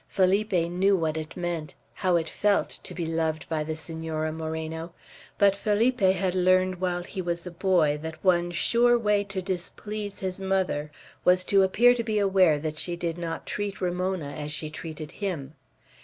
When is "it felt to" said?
2.15-2.95